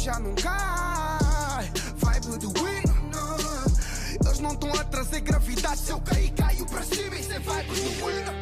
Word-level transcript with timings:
já 0.00 0.18
não 0.18 0.34
cai. 0.34 1.70
Vibe 1.96 2.38
do. 2.38 2.52
Eles 4.24 4.40
não 4.40 4.52
estão 4.52 4.72
a 4.72 4.84
trazer 4.84 5.20
gravidade. 5.20 5.78
Se 5.78 5.90
eu 5.90 6.00
cair, 6.00 6.30
caio 6.30 6.66
cima. 6.84 7.16
Isso 7.16 7.32
é 7.32 7.38
vibe 7.38 7.68
do. 7.68 8.40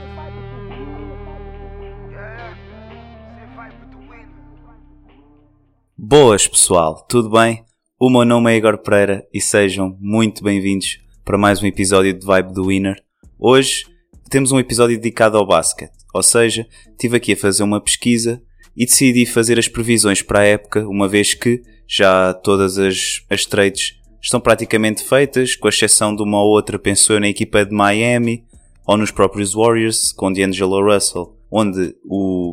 Boas 5.96 6.46
pessoal, 6.46 7.04
tudo 7.08 7.29
bem? 7.29 7.65
O 7.99 8.09
meu 8.09 8.25
nome 8.25 8.53
é 8.53 8.56
Igor 8.56 8.79
Pereira 8.79 9.27
e 9.35 9.40
sejam 9.40 9.97
muito 10.01 10.45
bem-vindos 10.45 11.01
para 11.25 11.37
mais 11.37 11.61
um 11.61 11.67
episódio 11.67 12.17
de 12.17 12.25
Vibe 12.25 12.54
do 12.54 12.67
Winner. 12.67 13.03
Hoje 13.37 13.85
temos 14.31 14.53
um 14.53 14.61
episódio 14.61 14.97
dedicado 14.97 15.37
ao 15.37 15.47
basquete, 15.47 15.93
ou 16.15 16.23
seja, 16.23 16.66
estive 16.88 17.16
aqui 17.16 17.33
a 17.33 17.37
fazer 17.37 17.65
uma 17.65 17.80
pesquisa 17.80 18.41
e 18.79 18.87
decidi 18.87 19.27
fazer 19.27 19.59
as 19.59 19.66
previsões 19.66 20.23
para 20.23 20.38
a 20.38 20.45
época, 20.45 20.88
uma 20.88 21.09
vez 21.09 21.34
que 21.34 21.61
já 21.84 22.33
todas 22.33 22.79
as, 22.79 23.24
as 23.29 23.45
trades 23.45 23.97
estão 24.23 24.41
praticamente 24.41 25.02
feitas, 25.02 25.57
com 25.57 25.69
exceção 25.69 26.15
de 26.15 26.23
uma 26.23 26.41
ou 26.41 26.51
outra, 26.51 26.79
penso 26.79 27.12
eu, 27.12 27.19
na 27.19 27.29
equipa 27.29 27.66
de 27.66 27.75
Miami 27.75 28.45
ou 28.87 28.97
nos 28.97 29.11
próprios 29.11 29.52
Warriors, 29.52 30.12
com 30.12 30.33
D'Angelo 30.33 30.80
Russell, 30.80 31.37
onde 31.51 31.93
o, 32.05 32.52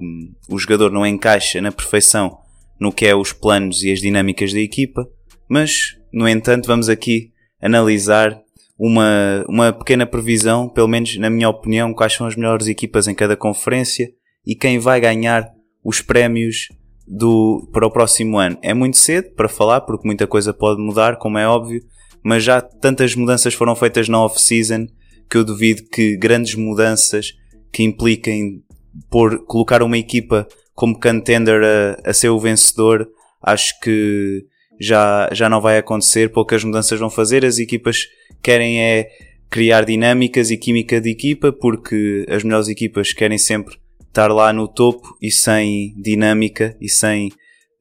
o 0.50 0.58
jogador 0.58 0.92
não 0.92 1.06
encaixa 1.06 1.62
na 1.62 1.72
perfeição 1.72 2.40
no 2.80 2.92
que 2.92 3.06
é 3.06 3.16
os 3.16 3.32
planos 3.32 3.84
e 3.84 3.92
as 3.92 4.00
dinâmicas 4.00 4.52
da 4.52 4.60
equipa, 4.60 5.08
mas, 5.48 5.96
no 6.12 6.28
entanto, 6.28 6.66
vamos 6.66 6.90
aqui 6.90 7.30
analisar 7.62 8.42
uma, 8.80 9.46
uma 9.48 9.72
pequena 9.72 10.08
previsão, 10.08 10.68
pelo 10.68 10.88
menos 10.88 11.16
na 11.18 11.30
minha 11.30 11.50
opinião, 11.50 11.94
quais 11.94 12.14
são 12.14 12.26
as 12.26 12.36
melhores 12.36 12.68
equipas 12.68 13.08
em 13.08 13.14
cada 13.14 13.38
conferência 13.38 14.10
e 14.44 14.56
quem 14.56 14.80
vai 14.80 15.00
ganhar 15.00 15.55
os 15.86 16.02
prémios 16.02 16.70
do, 17.08 17.70
para 17.72 17.86
o 17.86 17.92
próximo 17.92 18.40
ano. 18.40 18.58
É 18.64 18.74
muito 18.74 18.98
cedo 18.98 19.30
para 19.36 19.48
falar, 19.48 19.82
porque 19.82 20.08
muita 20.08 20.26
coisa 20.26 20.52
pode 20.52 20.82
mudar, 20.82 21.18
como 21.18 21.38
é 21.38 21.48
óbvio, 21.48 21.82
mas 22.24 22.44
já 22.44 22.60
tantas 22.60 23.16
mudanças 23.16 23.54
foram 23.54 23.76
feitas 23.76 24.10
na 24.10 24.20
off-season 24.20 24.88
que 25.30 25.38
eu 25.38 25.46
duvido 25.46 25.84
que 25.84 26.18
grandes 26.18 26.56
mudanças 26.56 27.34
que 27.72 27.84
impliquem 27.84 28.64
por 29.12 29.46
colocar 29.46 29.84
uma 29.84 29.98
equipa 29.98 30.48
como 30.74 31.00
contender 31.00 31.62
a, 31.64 32.10
a 32.10 32.14
ser 32.14 32.30
o 32.30 32.40
vencedor, 32.40 33.08
acho 33.42 33.80
que 33.80 34.44
já, 34.80 35.30
já 35.32 35.48
não 35.48 35.62
vai 35.62 35.78
acontecer, 35.78 36.32
poucas 36.32 36.64
mudanças 36.64 37.00
vão 37.00 37.10
fazer, 37.10 37.46
as 37.46 37.60
equipas 37.60 38.08
querem 38.42 38.82
é 38.82 39.08
criar 39.50 39.86
dinâmicas 39.86 40.50
e 40.50 40.58
química 40.58 41.00
de 41.00 41.12
equipa, 41.12 41.52
porque 41.54 42.26
as 42.28 42.44
melhores 42.44 42.68
equipas 42.68 43.14
querem 43.14 43.38
sempre 43.38 43.78
estar 44.16 44.32
lá 44.32 44.54
no 44.54 44.66
topo 44.66 45.18
e 45.22 45.30
sem 45.30 45.94
dinâmica 45.98 46.78
e 46.80 46.88
sem, 46.88 47.28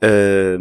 uh, 0.02 0.58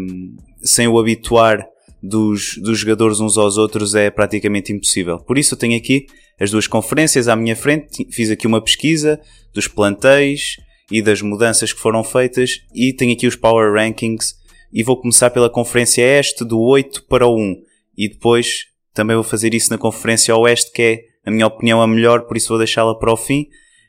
sem 0.62 0.88
o 0.88 1.00
habituar 1.00 1.68
dos, 2.02 2.58
dos 2.58 2.78
jogadores 2.78 3.20
uns 3.20 3.40
aos 3.40 3.58
outros 3.58 3.96
é 3.96 4.12
praticamente 4.12 4.72
impossível. 4.72 5.18
Por 5.18 5.36
isso 5.36 5.56
eu 5.56 5.58
tenho 5.58 5.76
aqui 5.76 6.06
as 6.40 6.52
duas 6.52 6.68
conferências 6.68 7.28
à 7.28 7.36
minha 7.36 7.56
frente, 7.56 8.08
fiz 8.12 8.30
aqui 8.30 8.46
uma 8.46 8.62
pesquisa 8.62 9.20
dos 9.52 9.68
plantéis 9.68 10.58
e 10.92 11.02
das 11.02 11.24
mudanças 11.24 11.74
que 11.74 11.80
foram 11.80 12.04
feitas 12.04 12.60
e 12.74 12.94
tenho 12.94 13.14
aqui 13.14 13.26
os 13.26 13.36
Power 13.36 13.74
Rankings 13.74 14.36
e 14.72 14.84
vou 14.84 15.00
começar 15.00 15.32
pela 15.32 15.50
Conferência 15.50 16.04
Este 16.04 16.46
do 16.46 16.60
8 16.60 17.06
para 17.08 17.26
o 17.26 17.36
1 17.36 17.56
e 17.98 18.10
depois 18.10 18.66
também 18.94 19.16
vou 19.16 19.24
fazer 19.24 19.56
isso 19.56 19.72
na 19.72 19.78
Conferência 19.80 20.36
Oeste 20.36 20.72
que 20.72 20.82
é, 20.82 21.00
na 21.26 21.32
minha 21.32 21.48
opinião, 21.48 21.82
a 21.82 21.88
melhor, 21.88 22.28
por 22.28 22.38
isso 22.38 22.50
vou 22.50 22.60
deixá-la 22.60 22.94
para 22.94 23.12
o 23.12 23.18
fim. 23.18 23.48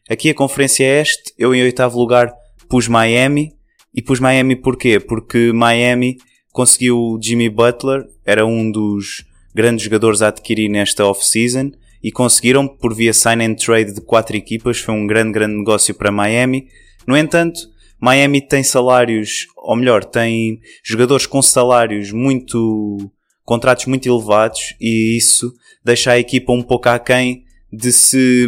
Aqui 0.08 0.28
a 0.28 0.34
Conferência 0.34 0.84
Este, 0.84 1.32
eu 1.38 1.54
em 1.54 1.62
oitavo 1.62 1.98
lugar 1.98 2.30
pus 2.68 2.86
Miami 2.88 3.54
e 3.94 4.02
pus 4.02 4.20
Miami 4.20 4.54
porquê? 4.54 5.00
Porque 5.00 5.50
Miami 5.50 6.18
conseguiu 6.52 7.18
Jimmy 7.22 7.48
Butler, 7.48 8.04
era 8.22 8.44
um 8.44 8.70
dos 8.70 9.24
grandes 9.54 9.82
jogadores 9.82 10.20
a 10.20 10.28
adquirir 10.28 10.68
nesta 10.68 11.06
off-season 11.06 11.70
e 12.02 12.12
conseguiram 12.12 12.68
por 12.68 12.94
via 12.94 13.14
sign 13.14 13.42
and 13.46 13.54
trade 13.54 13.94
de 13.94 14.02
quatro 14.02 14.36
equipas, 14.36 14.78
foi 14.78 14.92
um 14.92 15.06
grande, 15.06 15.32
grande 15.32 15.56
negócio 15.56 15.94
para 15.94 16.12
Miami. 16.12 16.68
No 17.06 17.16
entanto, 17.16 17.60
Miami 17.98 18.46
tem 18.46 18.62
salários, 18.62 19.46
ou 19.56 19.74
melhor, 19.74 20.04
tem 20.04 20.60
jogadores 20.84 21.24
com 21.24 21.40
salários 21.40 22.12
muito, 22.12 23.10
contratos 23.42 23.86
muito 23.86 24.06
elevados 24.06 24.74
e 24.78 25.16
isso 25.16 25.50
deixa 25.82 26.12
a 26.12 26.18
equipa 26.18 26.52
um 26.52 26.62
pouco 26.62 26.90
aquém 26.90 27.44
de 27.72 27.90
se, 27.90 28.46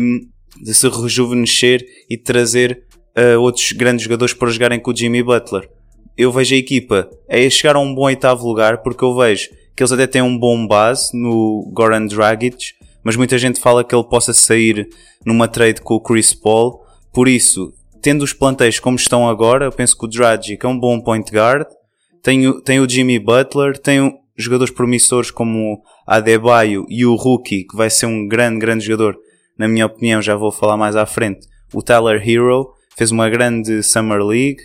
de 0.62 0.74
se 0.74 0.88
rejuvenescer 0.88 1.84
e 2.08 2.16
trazer 2.16 2.82
uh, 3.16 3.40
outros 3.40 3.72
grandes 3.72 4.04
jogadores 4.04 4.34
para 4.34 4.50
jogarem 4.50 4.80
com 4.80 4.90
o 4.90 4.96
Jimmy 4.96 5.22
Butler. 5.22 5.68
Eu 6.16 6.32
vejo 6.32 6.54
a 6.54 6.58
equipa 6.58 7.10
a 7.28 7.50
chegar 7.50 7.76
a 7.76 7.80
um 7.80 7.94
bom 7.94 8.04
oitavo 8.04 8.46
lugar 8.46 8.82
porque 8.82 9.04
eu 9.04 9.14
vejo 9.14 9.50
que 9.76 9.82
eles 9.82 9.92
até 9.92 10.06
têm 10.06 10.22
um 10.22 10.38
bom 10.38 10.66
base 10.66 11.10
no 11.12 11.70
Goran 11.74 12.06
Dragic, 12.06 12.72
mas 13.04 13.16
muita 13.16 13.36
gente 13.36 13.60
fala 13.60 13.84
que 13.84 13.94
ele 13.94 14.04
possa 14.04 14.32
sair 14.32 14.88
numa 15.24 15.46
trade 15.46 15.82
com 15.82 15.94
o 15.94 16.00
Chris 16.00 16.32
Paul. 16.32 16.80
Por 17.12 17.28
isso, 17.28 17.72
tendo 18.00 18.22
os 18.22 18.32
plantéis 18.32 18.80
como 18.80 18.96
estão 18.96 19.28
agora, 19.28 19.66
eu 19.66 19.72
penso 19.72 19.96
que 19.96 20.06
o 20.06 20.08
Dragic 20.08 20.64
é 20.64 20.68
um 20.68 20.78
bom 20.78 21.00
point 21.00 21.30
guard. 21.30 21.66
Tem, 22.22 22.48
o, 22.48 22.60
tem 22.60 22.80
o 22.80 22.88
Jimmy 22.88 23.18
Butler, 23.18 23.78
tem 23.78 24.12
jogadores 24.36 24.72
promissores 24.72 25.30
como 25.30 25.74
o 25.74 25.82
Adebayo 26.06 26.86
e 26.88 27.04
o 27.04 27.14
Rookie, 27.14 27.64
que 27.64 27.76
vai 27.76 27.90
ser 27.90 28.06
um 28.06 28.26
grande, 28.26 28.58
grande 28.58 28.84
jogador. 28.84 29.16
Na 29.58 29.68
minha 29.68 29.86
opinião, 29.86 30.20
já 30.20 30.36
vou 30.36 30.52
falar 30.52 30.76
mais 30.76 30.96
à 30.96 31.06
frente. 31.06 31.46
O 31.72 31.82
Tyler 31.82 32.22
Hero 32.26 32.72
fez 32.96 33.10
uma 33.10 33.28
grande 33.28 33.82
Summer 33.82 34.22
League. 34.22 34.62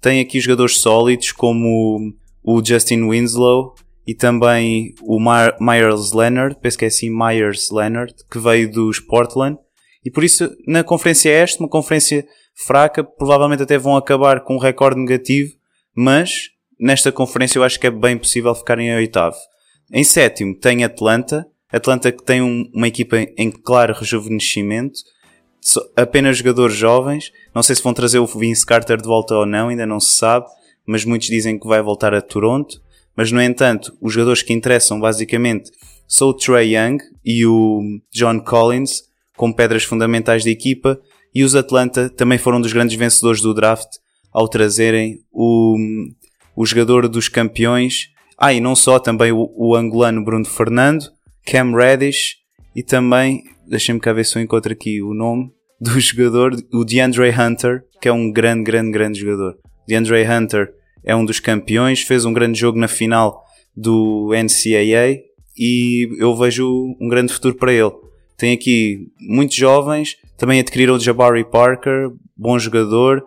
Tem 0.00 0.20
aqui 0.20 0.40
jogadores 0.40 0.78
sólidos 0.78 1.32
como 1.32 2.12
o 2.42 2.64
Justin 2.64 3.08
Winslow 3.08 3.74
e 4.06 4.14
também 4.14 4.94
o 5.02 5.18
Myers 5.60 6.12
Leonard, 6.12 6.56
penso 6.60 6.76
que 6.76 6.84
é 6.84 6.88
assim, 6.88 7.08
Myers 7.08 7.70
Leonard, 7.70 8.12
que 8.30 8.38
veio 8.38 8.70
dos 8.70 8.98
Portland. 8.98 9.56
E 10.04 10.10
por 10.10 10.24
isso, 10.24 10.50
na 10.66 10.82
Conferência 10.82 11.30
Este, 11.30 11.60
uma 11.60 11.68
conferência 11.68 12.26
fraca, 12.54 13.04
provavelmente 13.04 13.62
até 13.62 13.78
vão 13.78 13.96
acabar 13.96 14.40
com 14.40 14.56
um 14.56 14.58
recorde 14.58 15.00
negativo, 15.00 15.52
mas 15.94 16.50
nesta 16.78 17.12
conferência 17.12 17.58
eu 17.58 17.64
acho 17.64 17.78
que 17.78 17.86
é 17.86 17.90
bem 17.90 18.18
possível 18.18 18.54
ficar 18.54 18.78
em 18.78 18.94
oitavo. 18.94 19.36
Em 19.92 20.02
sétimo 20.02 20.58
tem 20.58 20.82
Atlanta, 20.82 21.46
Atlanta 21.72 22.12
que 22.12 22.22
tem 22.22 22.42
um, 22.42 22.68
uma 22.72 22.88
equipa 22.88 23.16
em 23.36 23.50
claro 23.50 23.94
rejuvenescimento, 23.94 25.00
apenas 25.96 26.38
jogadores 26.38 26.76
jovens, 26.76 27.32
não 27.54 27.62
sei 27.62 27.76
se 27.76 27.82
vão 27.82 27.94
trazer 27.94 28.18
o 28.18 28.26
Vince 28.26 28.66
Carter 28.66 29.00
de 29.00 29.06
volta 29.06 29.34
ou 29.34 29.46
não, 29.46 29.68
ainda 29.68 29.86
não 29.86 30.00
se 30.00 30.16
sabe, 30.16 30.46
mas 30.86 31.04
muitos 31.04 31.28
dizem 31.28 31.58
que 31.58 31.66
vai 31.66 31.80
voltar 31.80 32.12
a 32.14 32.20
Toronto. 32.20 32.80
Mas 33.16 33.30
no 33.30 33.40
entanto, 33.40 33.96
os 34.00 34.12
jogadores 34.12 34.42
que 34.42 34.52
interessam 34.52 34.98
basicamente 34.98 35.70
são 36.08 36.28
o 36.28 36.34
Trey 36.34 36.76
Young 36.76 36.98
e 37.24 37.46
o 37.46 37.80
John 38.10 38.40
Collins, 38.40 39.04
como 39.36 39.54
pedras 39.54 39.84
fundamentais 39.84 40.44
da 40.44 40.50
equipa, 40.50 41.00
e 41.34 41.44
os 41.44 41.54
Atlanta 41.54 42.10
também 42.10 42.38
foram 42.38 42.60
dos 42.60 42.72
grandes 42.72 42.96
vencedores 42.96 43.40
do 43.40 43.54
draft 43.54 43.88
ao 44.32 44.48
trazerem 44.48 45.20
o, 45.30 45.76
o 46.56 46.66
jogador 46.66 47.08
dos 47.08 47.28
campeões. 47.28 48.08
Ah, 48.36 48.52
e 48.52 48.60
não 48.60 48.74
só, 48.74 48.98
também 48.98 49.30
o, 49.30 49.50
o 49.56 49.74
angolano 49.74 50.24
Bruno 50.24 50.44
Fernando, 50.44 51.04
Cam 51.44 51.74
Reddish 51.74 52.36
e 52.74 52.82
também, 52.82 53.42
deixem-me 53.66 54.00
cá 54.00 54.12
ver 54.12 54.24
se 54.24 54.38
eu 54.38 54.42
encontro 54.42 54.72
aqui 54.72 55.02
o 55.02 55.14
nome 55.14 55.50
do 55.80 55.98
jogador, 56.00 56.54
o 56.72 56.84
DeAndre 56.84 57.30
Hunter, 57.30 57.84
que 58.00 58.08
é 58.08 58.12
um 58.12 58.30
grande, 58.30 58.64
grande, 58.64 58.90
grande 58.90 59.20
jogador. 59.20 59.56
DeAndre 59.86 60.24
Hunter 60.26 60.72
é 61.04 61.14
um 61.14 61.24
dos 61.24 61.40
campeões, 61.40 62.02
fez 62.02 62.24
um 62.24 62.32
grande 62.32 62.58
jogo 62.58 62.78
na 62.78 62.88
final 62.88 63.42
do 63.76 64.30
NCAA 64.32 65.18
e 65.58 66.08
eu 66.18 66.36
vejo 66.36 66.96
um 67.00 67.08
grande 67.08 67.32
futuro 67.32 67.54
para 67.54 67.72
ele. 67.72 67.92
Tem 68.36 68.52
aqui 68.52 69.08
muitos 69.20 69.56
jovens, 69.56 70.16
também 70.36 70.60
adquiriram 70.60 70.94
o 70.94 71.00
Jabari 71.00 71.44
Parker, 71.44 72.10
bom 72.36 72.58
jogador. 72.58 73.22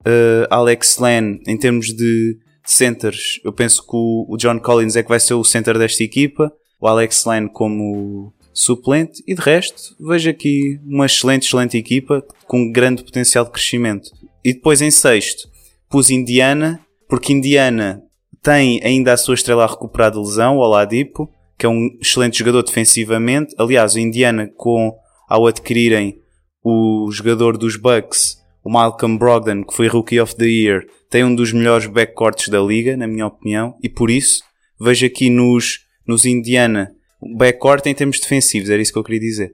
Uh, 0.00 0.46
Alex 0.50 0.98
Len, 0.98 1.40
em 1.46 1.56
termos 1.56 1.86
de 1.88 2.38
centers, 2.64 3.40
eu 3.44 3.52
penso 3.52 3.82
que 3.82 3.94
o, 3.94 4.36
John 4.36 4.58
Collins 4.58 4.96
é 4.96 5.02
que 5.02 5.08
vai 5.08 5.20
ser 5.20 5.34
o 5.34 5.44
center 5.44 5.78
desta 5.78 6.02
equipa. 6.02 6.52
O 6.80 6.86
Alex 6.86 7.24
Len 7.24 7.48
como 7.48 8.32
suplente. 8.52 9.22
E 9.26 9.34
de 9.34 9.40
resto, 9.40 9.94
vejo 10.00 10.30
aqui 10.30 10.80
uma 10.84 11.06
excelente, 11.06 11.46
excelente 11.46 11.76
equipa 11.76 12.24
com 12.46 12.70
grande 12.70 13.04
potencial 13.04 13.44
de 13.44 13.50
crescimento. 13.50 14.10
E 14.44 14.54
depois 14.54 14.80
em 14.80 14.90
sexto, 14.90 15.48
pus 15.88 16.10
Indiana, 16.10 16.80
porque 17.08 17.32
Indiana 17.32 18.02
tem 18.42 18.80
ainda 18.84 19.12
a 19.12 19.16
sua 19.16 19.34
estrela 19.34 19.64
a 19.64 19.66
recuperar 19.66 20.10
de 20.10 20.18
lesão, 20.18 20.56
o 20.56 20.60
Oladipo, 20.60 21.30
que 21.58 21.66
é 21.66 21.68
um 21.68 21.88
excelente 22.00 22.38
jogador 22.38 22.62
defensivamente. 22.62 23.54
Aliás, 23.58 23.94
o 23.94 23.98
Indiana, 23.98 24.50
com, 24.56 24.94
ao 25.28 25.46
adquirirem 25.46 26.20
o 26.62 27.10
jogador 27.10 27.56
dos 27.56 27.76
Bucks, 27.76 28.38
o 28.62 28.70
Malcolm 28.70 29.18
Brogdon, 29.18 29.64
que 29.64 29.74
foi 29.74 29.86
Rookie 29.86 30.20
of 30.20 30.34
the 30.36 30.46
Year, 30.46 30.84
tem 31.08 31.24
um 31.24 31.34
dos 31.34 31.52
melhores 31.52 31.86
backcourts 31.86 32.48
da 32.48 32.60
liga, 32.60 32.96
na 32.96 33.06
minha 33.06 33.26
opinião, 33.26 33.76
e 33.82 33.88
por 33.88 34.10
isso 34.10 34.42
vejo 34.80 35.06
aqui 35.06 35.30
nos, 35.30 35.85
nos 36.06 36.24
Indiana, 36.24 36.94
backcourt 37.36 37.86
em 37.86 37.94
termos 37.94 38.20
defensivos, 38.20 38.70
era 38.70 38.80
isso 38.80 38.92
que 38.92 38.98
eu 38.98 39.04
queria 39.04 39.20
dizer. 39.20 39.52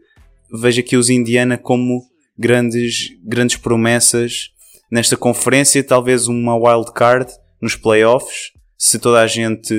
Vejo 0.53 0.81
aqui 0.81 0.97
os 0.97 1.09
Indiana 1.09 1.57
como 1.57 2.03
grandes, 2.39 3.11
grandes 3.25 3.57
promessas 3.57 4.51
nesta 4.91 5.17
conferência, 5.17 5.83
talvez 5.83 6.29
uma 6.29 6.55
wild 6.57 6.93
card 6.93 7.33
nos 7.61 7.77
playoffs, 7.77 8.53
se 8.77 8.99
toda 8.99 9.21
a 9.21 9.27
gente, 9.27 9.75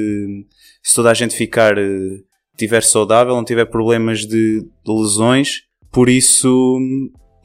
se 0.81 0.95
toda 0.95 1.11
a 1.11 1.13
gente 1.13 1.35
ficar, 1.35 1.77
uh, 1.77 2.23
tiver 2.57 2.81
saudável, 2.81 3.35
não 3.35 3.43
tiver 3.43 3.65
problemas 3.65 4.21
de, 4.21 4.61
de 4.61 4.91
lesões. 4.91 5.63
Por 5.91 6.09
isso, 6.09 6.79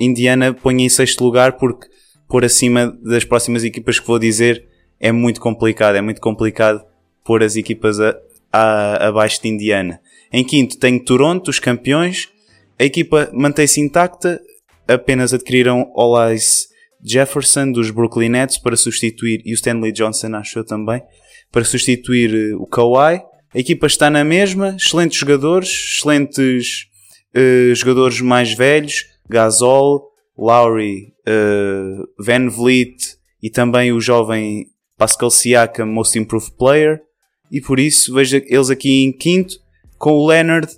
Indiana 0.00 0.54
põe 0.54 0.82
em 0.82 0.88
sexto 0.88 1.22
lugar 1.24 1.58
porque 1.58 1.88
por 2.28 2.44
acima 2.44 2.96
das 3.02 3.24
próximas 3.24 3.64
equipas 3.64 3.98
que 3.98 4.06
vou 4.06 4.18
dizer 4.18 4.66
é 5.00 5.10
muito 5.10 5.40
complicado. 5.40 5.96
É 5.96 6.00
muito 6.00 6.20
complicado 6.20 6.82
pôr 7.24 7.42
as 7.42 7.56
equipas 7.56 8.00
a, 8.00 8.16
a, 8.52 9.08
abaixo 9.08 9.42
de 9.42 9.48
Indiana. 9.48 10.00
Em 10.32 10.44
quinto 10.44 10.78
tenho 10.78 11.02
Toronto, 11.02 11.48
os 11.48 11.58
campeões. 11.58 12.28
A 12.78 12.84
equipa 12.84 13.30
mantém-se 13.32 13.80
intacta, 13.80 14.40
apenas 14.86 15.34
adquiriram 15.34 15.90
Olais 15.94 16.68
Jefferson 17.04 17.72
dos 17.72 17.90
Brooklyn 17.90 18.30
Nets 18.30 18.58
para 18.58 18.76
substituir, 18.76 19.42
e 19.44 19.52
o 19.52 19.54
Stanley 19.54 19.92
Johnson 19.92 20.34
achou 20.34 20.64
também, 20.64 21.02
para 21.50 21.64
substituir 21.64 22.34
eh, 22.34 22.54
o 22.56 22.66
Kawhi. 22.66 23.22
A 23.54 23.58
equipa 23.58 23.86
está 23.86 24.10
na 24.10 24.24
mesma, 24.24 24.76
excelentes 24.76 25.18
jogadores, 25.18 25.68
excelentes 25.68 26.86
uh, 27.34 27.74
jogadores 27.74 28.20
mais 28.20 28.52
velhos, 28.52 29.06
Gasol, 29.28 30.06
Lowry, 30.36 31.14
uh, 31.26 32.06
Van 32.22 32.48
Vliet 32.50 33.16
e 33.42 33.48
também 33.48 33.90
o 33.90 34.00
jovem 34.00 34.66
Pascal 34.98 35.30
Siakam, 35.30 35.86
Most 35.86 36.18
Improved 36.18 36.56
Player. 36.58 37.00
E 37.50 37.60
por 37.60 37.78
isso 37.78 38.14
vejo 38.14 38.36
eles 38.46 38.70
aqui 38.70 39.04
em 39.04 39.12
quinto, 39.12 39.56
com 39.98 40.12
o 40.12 40.26
Leonard. 40.26 40.68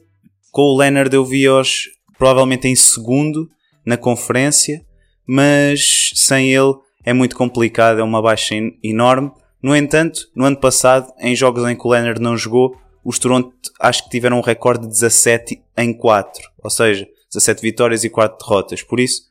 Com 0.51 0.63
o 0.63 0.77
Leonard 0.77 1.15
eu 1.15 1.25
vi-os 1.25 1.89
provavelmente 2.19 2.69
em 2.69 2.77
segundo 2.77 3.49
na 3.85 3.97
conferência, 3.97 4.85
mas 5.27 6.13
sem 6.15 6.53
ele 6.53 6.75
é 7.05 7.13
muito 7.13 7.37
complicado, 7.37 8.01
é 8.01 8.03
uma 8.03 8.21
baixa 8.21 8.55
enorme. 8.83 9.31
No 9.63 9.77
entanto, 9.77 10.21
no 10.35 10.45
ano 10.45 10.57
passado, 10.57 11.13
em 11.19 11.35
jogos 11.35 11.65
em 11.69 11.77
que 11.77 11.87
o 11.87 11.91
Leonard 11.91 12.21
não 12.21 12.37
jogou, 12.37 12.77
os 13.05 13.19
Toronto 13.19 13.53
acho 13.81 14.05
que 14.05 14.11
tiveram 14.11 14.39
um 14.39 14.43
recorde 14.43 14.87
de 14.87 14.93
17 14.93 15.63
em 15.77 15.93
4, 15.93 16.51
ou 16.63 16.71
seja, 16.71 17.07
17 17.33 17.63
vitórias 17.63 18.05
e 18.05 18.11
4 18.11 18.39
derrotas. 18.39 18.83
Por 18.83 19.01
isso, 19.01 19.23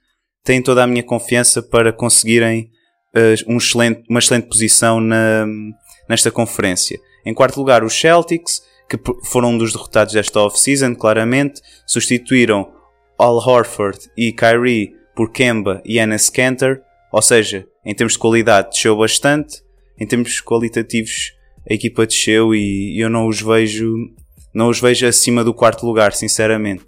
têm 0.44 0.62
toda 0.62 0.84
a 0.84 0.88
minha 0.88 1.04
confiança 1.04 1.62
para 1.62 1.94
conseguirem 1.94 2.72
uh, 3.16 3.52
um 3.52 3.58
excelente, 3.58 4.04
uma 4.10 4.20
excelente 4.20 4.48
posição 4.48 5.00
na, 5.00 5.46
nesta 6.08 6.32
conferência. 6.32 7.00
Em 7.30 7.34
quarto 7.36 7.58
lugar, 7.58 7.84
os 7.84 7.94
Celtics, 7.94 8.64
que 8.90 8.98
foram 9.24 9.52
um 9.52 9.58
dos 9.60 9.72
derrotados 9.72 10.16
desta 10.16 10.40
off-season, 10.40 10.96
claramente, 10.96 11.62
substituíram 11.86 12.74
Al 13.20 13.36
Horford 13.36 14.00
e 14.18 14.34
Kyrie 14.34 14.96
por 15.16 15.32
Kemba 15.32 15.80
e 15.86 16.00
Enes 16.00 16.28
Kanter, 16.28 16.82
ou 17.12 17.22
seja, 17.22 17.68
em 17.86 17.94
termos 17.94 18.14
de 18.14 18.20
qualidade 18.20 18.72
desceu 18.72 18.98
bastante, 18.98 19.62
em 20.00 20.08
termos 20.08 20.42
qualitativos 20.42 21.34
a 21.70 21.74
equipa 21.76 22.08
desceu 22.08 22.56
e 22.56 23.00
eu 23.00 23.12
não 23.12 23.28
os 23.28 23.40
vejo 23.40 23.94
não 24.52 24.70
os 24.70 24.82
vejo 24.82 25.06
acima 25.06 25.44
do 25.44 25.54
quarto 25.54 25.86
lugar, 25.86 26.14
sinceramente. 26.14 26.86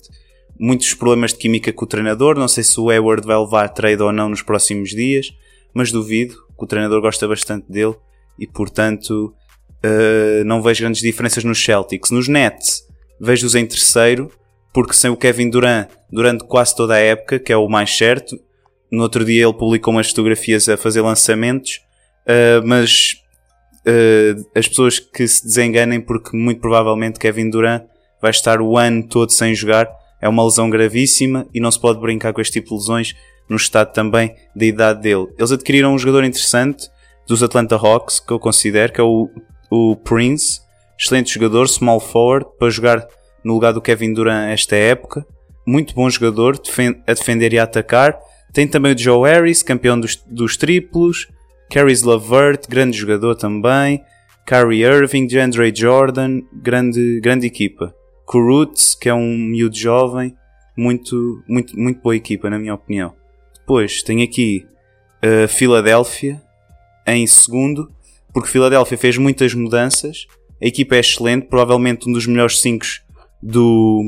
Muitos 0.60 0.96
problemas 0.96 1.34
de 1.34 1.38
química 1.38 1.72
com 1.72 1.86
o 1.86 1.88
treinador, 1.88 2.36
não 2.36 2.48
sei 2.48 2.64
se 2.64 2.80
o 2.80 2.90
Hayward 2.90 3.28
vai 3.28 3.38
levar 3.38 3.70
trade 3.70 4.02
ou 4.02 4.12
não 4.12 4.30
nos 4.30 4.42
próximos 4.42 4.90
dias, 4.90 5.32
mas 5.72 5.92
duvido, 5.92 6.34
que 6.58 6.64
o 6.64 6.68
treinador 6.68 7.00
gosta 7.00 7.28
bastante 7.28 7.72
dele 7.72 7.96
e 8.40 8.48
portanto 8.48 9.36
uh, 9.84 10.44
não 10.46 10.62
vejo 10.62 10.82
grandes 10.82 11.02
diferenças 11.02 11.44
nos 11.44 11.64
Celtics. 11.64 12.12
Nos 12.12 12.28
Nets 12.28 12.84
vejo-os 13.20 13.56
em 13.56 13.66
terceiro, 13.66 14.32
porque 14.74 14.94
sem 14.94 15.12
o 15.12 15.18
Kevin 15.18 15.50
Durant 15.50 15.88
durante 16.12 16.44
quase 16.46 16.76
toda 16.76 16.96
a 16.96 17.00
época, 17.00 17.40
que 17.40 17.52
é 17.52 17.58
o 17.58 17.68
mais 17.68 17.96
certo. 17.96 18.40
No 18.92 19.04
outro 19.04 19.24
dia 19.24 19.44
ele 19.44 19.54
publicou 19.54 19.94
umas 19.94 20.10
fotografias 20.10 20.68
a 20.68 20.78
fazer 20.78 21.02
lançamentos, 21.02 21.80
uh, 22.28 22.66
mas 22.66 23.16
uh, 23.86 24.50
as 24.56 24.68
pessoas 24.68 25.00
que 25.00 25.28
se 25.28 25.46
desenganem 25.46 26.02
porque 26.02 26.36
muito 26.36 26.60
provavelmente 26.60 27.20
Kevin 27.20 27.50
Durant 27.50 27.84
vai 28.22 28.32
estar 28.32 28.62
o 28.62 28.78
ano 28.78 29.08
todo 29.08 29.32
sem 29.32 29.56
jogar. 29.56 29.90
É 30.22 30.30
uma 30.30 30.44
lesão 30.44 30.70
gravíssima 30.70 31.48
e 31.54 31.60
não 31.60 31.72
se 31.72 31.80
pode 31.80 32.00
brincar 32.00 32.32
com 32.32 32.42
este 32.42 32.54
tipo 32.54 32.70
de 32.70 32.76
lesões 32.76 33.16
no 33.50 33.58
estado 33.58 33.92
também 33.92 34.36
da 34.56 34.66
idade 34.66 35.02
dele. 35.02 35.28
Eles 35.38 35.52
adquiriram 35.52 35.94
um 35.94 35.98
jogador 35.98 36.24
interessante 36.24 36.88
dos 37.28 37.42
Atlanta 37.42 37.76
Hawks, 37.76 38.20
que 38.20 38.32
eu 38.32 38.40
considero, 38.40 38.94
que 38.94 39.02
é 39.02 39.04
o, 39.04 39.30
o 39.72 39.96
Prince, 39.96 40.60
excelente 41.00 41.34
jogador, 41.34 41.68
small 41.68 42.02
forward, 42.02 42.46
para 42.60 42.70
jogar 42.70 43.08
no 43.44 43.54
lugar 43.54 43.72
do 43.72 43.82
Kevin 43.82 44.14
Durant 44.14 44.52
esta 44.52 44.76
época. 44.76 45.26
Muito 45.66 45.96
bom 45.96 46.10
jogador 46.10 46.60
a 47.08 47.14
defender 47.14 47.54
e 47.54 47.60
a 47.60 47.64
atacar. 47.64 48.20
Tem 48.52 48.68
também 48.68 48.94
o 48.94 48.98
Joe 48.98 49.30
Harris, 49.30 49.64
campeão 49.64 50.00
dos, 50.00 50.18
dos 50.28 50.58
triplos. 50.58 51.28
Caris 51.70 52.02
Lavert, 52.04 52.68
grande 52.68 52.98
jogador 52.98 53.36
também. 53.36 54.04
Kyrie 54.46 54.84
Irving, 54.84 55.28
DeAndre 55.28 55.74
Jordan, 55.74 56.42
grande, 56.52 57.22
grande 57.22 57.48
equipa. 57.48 57.96
Kurutz, 58.26 58.96
que 58.96 59.08
é 59.08 59.14
um 59.14 59.38
miúdo 59.38 59.78
jovem, 59.78 60.36
muito, 60.76 61.42
muito, 61.48 61.80
muito 61.80 62.02
boa 62.02 62.16
equipa, 62.16 62.50
na 62.50 62.60
minha 62.60 62.74
opinião. 62.74 63.14
Depois 63.54 64.04
tem 64.04 64.24
aqui 64.24 64.66
a 65.22 65.46
uh, 65.46 65.48
Filadélfia 65.48 66.42
em 67.08 67.26
segundo, 67.26 67.90
porque 68.34 68.50
Filadélfia 68.50 68.98
fez 68.98 69.18
muitas 69.18 69.54
mudanças. 69.54 70.26
A 70.62 70.68
equipa 70.68 70.96
é 70.96 71.00
excelente, 71.00 71.48
provavelmente 71.48 72.08
um 72.08 72.14
dos 72.14 72.28
melhores 72.28 72.60
5 72.62 72.86
do, 73.42 74.04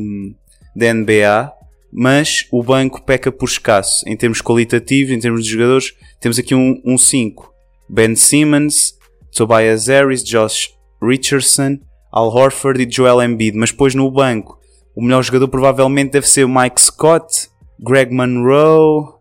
da 0.75 0.93
NBA, 0.93 1.51
mas 1.91 2.47
o 2.51 2.63
banco 2.63 3.01
peca 3.03 3.31
por 3.31 3.47
escasso 3.47 4.07
em 4.07 4.15
termos 4.15 4.41
qualitativos, 4.41 5.11
em 5.11 5.19
termos 5.19 5.43
de 5.43 5.51
jogadores. 5.51 5.93
Temos 6.19 6.37
aqui 6.39 6.55
um 6.55 6.97
5. 6.97 7.43
Um 7.43 7.93
ben 7.93 8.15
Simmons, 8.15 8.97
Tobias 9.35 9.87
Harris, 9.87 10.23
Josh 10.23 10.73
Richardson, 11.01 11.79
Al 12.11 12.29
Horford 12.29 12.83
e 12.83 12.91
Joel 12.91 13.21
Embiid. 13.21 13.57
Mas 13.57 13.71
depois 13.71 13.93
no 13.93 14.09
banco, 14.09 14.59
o 14.95 15.01
melhor 15.01 15.23
jogador 15.23 15.47
provavelmente 15.47 16.11
deve 16.11 16.27
ser 16.27 16.45
o 16.45 16.49
Mike 16.49 16.81
Scott, 16.81 17.49
Greg 17.79 18.13
Monroe, 18.13 19.13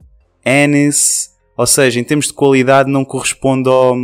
Ennis. 0.45 1.31
Ou 1.57 1.67
seja, 1.67 2.01
em 2.01 2.05
termos 2.05 2.27
de 2.27 2.33
qualidade 2.33 2.91
não 2.91 3.05
corresponde 3.05 3.69
ao, 3.69 3.97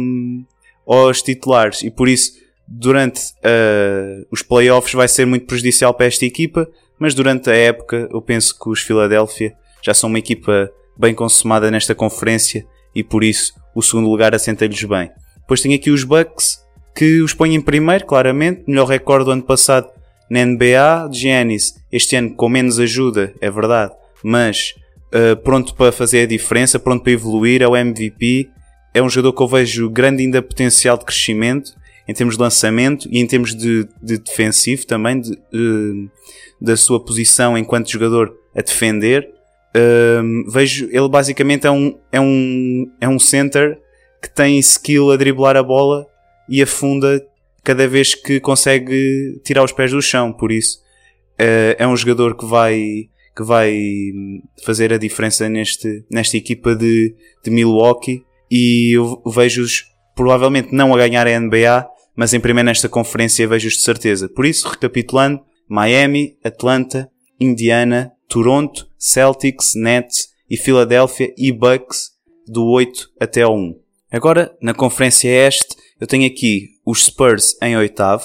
aos 0.94 1.22
titulares. 1.22 1.82
E 1.82 1.90
por 1.90 2.08
isso 2.08 2.32
durante 2.66 3.20
uh, 3.38 4.26
os 4.30 4.42
playoffs 4.42 4.92
vai 4.92 5.08
ser 5.08 5.26
muito 5.26 5.46
prejudicial 5.46 5.94
para 5.94 6.06
esta 6.06 6.24
equipa, 6.24 6.68
mas 6.98 7.14
durante 7.14 7.48
a 7.50 7.54
época 7.54 8.08
eu 8.12 8.20
penso 8.20 8.58
que 8.58 8.68
os 8.68 8.80
Philadelphia 8.80 9.54
já 9.82 9.94
são 9.94 10.08
uma 10.08 10.18
equipa 10.18 10.70
bem 10.98 11.14
consumada 11.14 11.70
nesta 11.70 11.94
conferência 11.94 12.66
e 12.94 13.02
por 13.02 13.22
isso 13.22 13.54
o 13.74 13.82
segundo 13.82 14.08
lugar 14.08 14.34
assenta-lhes 14.34 14.82
bem. 14.84 15.10
Depois 15.40 15.60
tem 15.60 15.72
aqui 15.72 15.90
os 15.90 16.04
Bucks 16.04 16.58
que 16.94 17.20
os 17.20 17.32
põem 17.32 17.54
em 17.54 17.60
primeiro, 17.60 18.04
claramente, 18.04 18.64
melhor 18.66 18.86
recorde 18.86 19.26
do 19.26 19.30
ano 19.30 19.42
passado 19.42 19.88
na 20.28 20.44
NBA, 20.44 21.10
Giannis, 21.12 21.74
este 21.90 22.16
ano 22.16 22.34
com 22.34 22.48
menos 22.48 22.78
ajuda, 22.78 23.32
é 23.40 23.50
verdade, 23.50 23.92
mas 24.22 24.74
uh, 25.14 25.36
pronto 25.36 25.74
para 25.74 25.92
fazer 25.92 26.22
a 26.22 26.26
diferença, 26.26 26.78
pronto 26.78 27.02
para 27.02 27.12
evoluir, 27.12 27.62
é 27.62 27.68
o 27.68 27.76
MVP, 27.76 28.50
é 28.94 29.02
um 29.02 29.08
jogador 29.08 29.32
que 29.32 29.42
eu 29.42 29.48
vejo 29.48 29.90
grande 29.90 30.22
ainda 30.22 30.42
potencial 30.42 30.96
de 30.96 31.04
crescimento 31.04 31.72
em 32.08 32.14
termos 32.14 32.36
de 32.36 32.42
lançamento 32.42 33.06
e 33.10 33.18
em 33.18 33.26
termos 33.26 33.54
de, 33.54 33.86
de 34.02 34.18
defensivo 34.18 34.86
também, 34.86 35.20
de, 35.20 35.32
uh, 35.32 36.10
da 36.58 36.76
sua 36.76 37.04
posição 37.04 37.56
enquanto 37.56 37.90
jogador 37.90 38.34
a 38.56 38.62
defender. 38.62 39.28
Uh, 39.76 40.50
vejo, 40.50 40.88
ele 40.90 41.08
basicamente 41.08 41.66
é 41.66 41.70
um, 41.70 41.98
é, 42.10 42.18
um, 42.18 42.90
é 42.98 43.08
um 43.08 43.18
center 43.18 43.78
que 44.22 44.30
tem 44.30 44.58
skill 44.58 45.12
a 45.12 45.16
driblar 45.16 45.56
a 45.56 45.62
bola 45.62 46.06
e 46.48 46.62
afunda 46.62 47.22
cada 47.62 47.86
vez 47.86 48.14
que 48.14 48.40
consegue 48.40 49.38
tirar 49.44 49.62
os 49.62 49.72
pés 49.72 49.90
do 49.90 50.00
chão, 50.00 50.32
por 50.32 50.50
isso 50.50 50.78
uh, 51.38 51.76
é 51.78 51.86
um 51.86 51.94
jogador 51.94 52.34
que 52.34 52.46
vai, 52.46 53.08
que 53.36 53.42
vai 53.42 53.78
fazer 54.64 54.92
a 54.92 54.98
diferença 54.98 55.48
neste, 55.48 56.02
nesta 56.10 56.38
equipa 56.38 56.74
de, 56.74 57.14
de 57.44 57.50
Milwaukee 57.50 58.24
e 58.50 58.96
eu 58.96 59.22
vejo-os 59.26 59.84
provavelmente 60.14 60.72
não 60.72 60.94
a 60.94 60.98
ganhar 60.98 61.26
a 61.26 61.38
NBA, 61.38 61.88
mas 62.16 62.34
em 62.34 62.40
primeiro 62.40 62.66
nesta 62.66 62.88
conferência 62.88 63.46
vejo-os 63.46 63.74
de 63.74 63.82
certeza. 63.82 64.28
Por 64.28 64.44
isso, 64.44 64.68
recapitulando, 64.68 65.40
Miami, 65.68 66.36
Atlanta, 66.42 67.10
Indiana, 67.38 68.12
Toronto, 68.28 68.88
Celtics, 68.98 69.74
Nets 69.76 70.28
e 70.50 70.56
Philadelphia 70.56 71.32
e 71.36 71.52
Bucks 71.52 72.10
do 72.46 72.64
8 72.66 73.10
até 73.20 73.42
ao 73.42 73.54
1. 73.54 73.74
Agora, 74.10 74.56
na 74.60 74.74
conferência 74.74 75.28
este, 75.28 75.76
eu 76.00 76.06
tenho 76.06 76.26
aqui 76.26 76.70
os 76.84 77.04
Spurs 77.04 77.56
em 77.62 77.76
oitavo, 77.76 78.24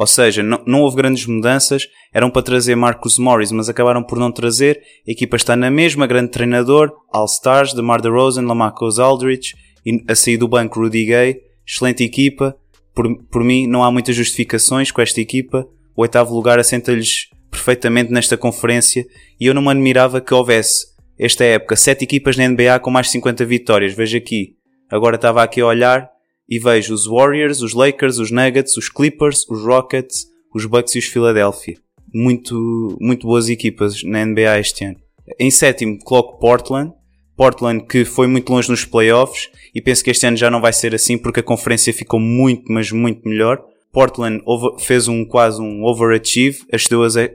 ou 0.00 0.06
seja, 0.06 0.42
não, 0.42 0.62
não 0.66 0.80
houve 0.80 0.96
grandes 0.96 1.26
mudanças, 1.26 1.86
eram 2.10 2.30
para 2.30 2.40
trazer 2.40 2.74
Marcus 2.74 3.18
Morris, 3.18 3.52
mas 3.52 3.68
acabaram 3.68 4.02
por 4.02 4.18
não 4.18 4.32
trazer. 4.32 4.80
A 5.06 5.10
equipa 5.10 5.36
está 5.36 5.54
na 5.54 5.70
mesma, 5.70 6.06
grande 6.06 6.30
treinador, 6.30 6.90
All-Stars, 7.12 7.74
DeMar 7.74 8.00
DeRozan, 8.00 8.46
Lamarcus 8.46 8.98
Aldridge, 8.98 9.54
e 9.84 10.02
a 10.08 10.14
sair 10.14 10.38
do 10.38 10.48
banco 10.48 10.80
Rudy 10.80 11.04
Gay, 11.04 11.42
excelente 11.68 12.02
equipa, 12.02 12.56
por, 12.94 13.14
por 13.24 13.44
mim, 13.44 13.66
não 13.66 13.84
há 13.84 13.90
muitas 13.90 14.16
justificações 14.16 14.90
com 14.90 15.02
esta 15.02 15.20
equipa. 15.20 15.68
O 15.94 16.00
oitavo 16.00 16.34
lugar 16.34 16.58
assenta-lhes 16.58 17.28
perfeitamente 17.50 18.10
nesta 18.10 18.38
conferência 18.38 19.04
e 19.38 19.44
eu 19.44 19.52
não 19.52 19.60
me 19.60 19.68
admirava 19.68 20.18
que 20.22 20.32
houvesse, 20.32 20.86
esta 21.18 21.44
época, 21.44 21.76
sete 21.76 22.04
equipas 22.04 22.38
na 22.38 22.48
NBA 22.48 22.78
com 22.80 22.90
mais 22.90 23.08
de 23.08 23.12
50 23.12 23.44
vitórias. 23.44 23.92
Veja 23.92 24.16
aqui. 24.16 24.56
Agora 24.90 25.16
estava 25.16 25.42
aqui 25.42 25.60
a 25.60 25.66
olhar 25.66 26.08
e 26.50 26.58
vejo 26.58 26.92
os 26.92 27.06
Warriors, 27.06 27.62
os 27.62 27.72
Lakers, 27.72 28.18
os 28.18 28.30
Nuggets, 28.32 28.76
os 28.76 28.88
Clippers, 28.88 29.46
os 29.48 29.62
Rockets, 29.62 30.26
os 30.52 30.66
Bucks 30.66 30.96
e 30.96 30.98
os 30.98 31.04
Philadelphia. 31.04 31.78
Muito, 32.12 32.98
muito 33.00 33.26
boas 33.26 33.48
equipas 33.48 34.02
na 34.02 34.24
NBA 34.26 34.58
este 34.58 34.84
ano. 34.84 34.96
Em 35.38 35.50
sétimo 35.50 35.96
coloco 35.98 36.38
Portland. 36.40 36.92
Portland 37.36 37.86
que 37.86 38.04
foi 38.04 38.26
muito 38.26 38.52
longe 38.52 38.68
nos 38.68 38.84
playoffs 38.84 39.48
e 39.74 39.80
penso 39.80 40.02
que 40.02 40.10
este 40.10 40.26
ano 40.26 40.36
já 40.36 40.50
não 40.50 40.60
vai 40.60 40.72
ser 40.72 40.94
assim 40.94 41.16
porque 41.16 41.40
a 41.40 41.44
conferência 41.44 41.92
ficou 41.92 42.18
muito, 42.18 42.70
mas 42.70 42.90
muito 42.90 43.26
melhor. 43.28 43.62
Portland 43.92 44.42
fez 44.80 45.08
um 45.08 45.24
quase 45.24 45.60
um 45.60 45.84
overachieve, 45.84 46.58
excedeu 46.72 47.02
as, 47.02 47.16
as 47.16 47.28